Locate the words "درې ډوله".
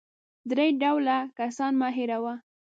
0.49-1.17